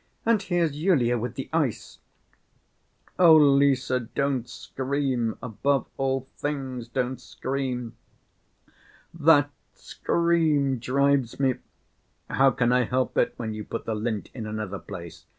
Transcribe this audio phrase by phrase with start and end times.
[0.25, 1.99] And here's Yulia with the ice!"
[3.19, 7.95] "Oh, Lise, don't scream, above all things don't scream.
[9.13, 11.53] That scream drives me...
[12.31, 15.25] How can I help it when you put the lint in another place?